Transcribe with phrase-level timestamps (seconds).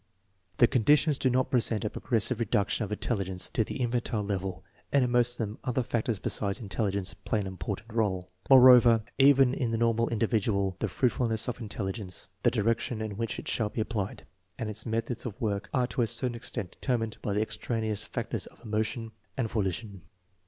[0.57, 4.63] These conditions do not present a progressive reduction of intelligence to the in fantile level,
[4.91, 8.31] and in most of them other factors besides in telligence play an important role.
[8.49, 13.37] Moreover, oven in the normal individual the fruitfulness of intelligence, the direc tion in which
[13.37, 14.25] it shall be applied,
[14.57, 16.71] and its methods of work THE BESHET SIMON METHOD 49 are to a certain extent
[16.71, 20.01] determined by the extraneous fac tors of emotion and volition.